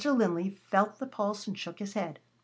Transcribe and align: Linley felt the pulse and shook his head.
Linley 0.03 0.49
felt 0.55 0.97
the 0.97 1.05
pulse 1.05 1.45
and 1.45 1.55
shook 1.55 1.77
his 1.77 1.93
head. 1.93 2.17